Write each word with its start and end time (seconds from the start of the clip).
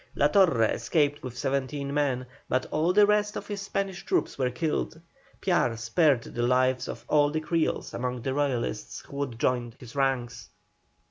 La 0.15 0.27
Torre 0.29 0.63
escaped 0.63 1.21
with 1.21 1.37
seventeen 1.37 1.93
men, 1.93 2.25
but 2.49 2.65
all 2.71 2.91
the 2.91 3.05
rest 3.05 3.35
of 3.35 3.45
his 3.45 3.61
Spanish 3.61 4.03
troops 4.03 4.35
were 4.35 4.49
killed. 4.49 4.99
Piar 5.41 5.77
spared 5.77 6.23
the 6.23 6.41
lives 6.41 6.87
of 6.87 7.05
all 7.07 7.29
the 7.29 7.39
Creoles 7.39 7.93
among 7.93 8.23
the 8.23 8.33
Royalists 8.33 9.01
who 9.01 9.17
would 9.17 9.37
join 9.37 9.75
his 9.77 9.95
ranks. 9.95 10.49